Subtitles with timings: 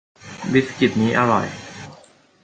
[0.51, 1.47] บิสกิตอันนี้อร่อย